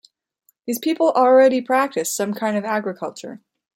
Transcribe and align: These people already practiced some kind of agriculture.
These 0.65 0.79
people 0.79 1.11
already 1.11 1.61
practiced 1.61 2.15
some 2.17 2.33
kind 2.33 2.57
of 2.57 2.65
agriculture. 2.65 3.39